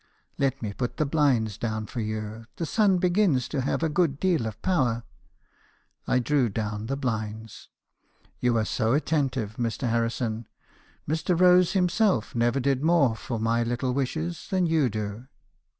[0.39, 4.19] "'Let me put the blinds down for you; the sun begins to have a good
[4.19, 5.03] deal of power.'
[6.07, 7.69] I drew down the blinds.
[8.39, 9.87] "'You are so attentive, Mr.
[9.91, 10.47] Harrison.
[11.07, 11.39] Mr.
[11.39, 15.27] Rose himself never did more for my little wishes than you do.'